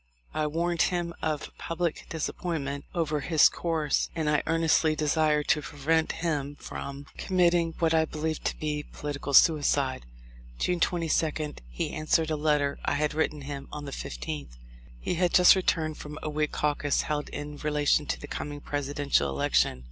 I 0.33 0.47
warned 0.47 0.81
him 0.89 1.13
of 1.21 1.55
public 1.59 2.07
disappointment 2.09 2.85
over 2.95 3.19
his 3.19 3.47
course, 3.47 4.09
and 4.15 4.31
I 4.31 4.41
earnestly 4.47 4.95
desired 4.95 5.47
to 5.49 5.61
prevent 5.61 6.11
him 6.23 6.55
from 6.55 7.05
284 7.19 7.19
THE 7.19 7.19
LIFE 7.19 7.21
0F 7.21 7.21
LINCOLN. 7.21 7.27
committing 7.27 7.73
what 7.77 7.93
I 7.93 8.05
believed 8.05 8.45
to 8.45 8.57
be 8.57 8.81
political 8.91 9.35
suicide. 9.35 10.07
June 10.57 10.79
22d 10.79 11.59
he 11.69 11.91
answered 11.93 12.31
a 12.31 12.35
letter 12.35 12.79
I 12.83 12.95
had 12.95 13.13
written 13.13 13.41
him 13.41 13.67
on 13.71 13.85
the 13.85 13.91
15th. 13.91 14.57
He 14.99 15.13
had 15.13 15.35
just 15.35 15.55
returned 15.55 15.99
from 15.99 16.17
a 16.23 16.31
Whig 16.31 16.51
caucus 16.51 17.03
held 17.03 17.29
in 17.29 17.57
relation 17.57 18.07
to 18.07 18.19
the 18.19 18.25
coming 18.25 18.59
Presidential 18.59 19.29
election. 19.29 19.79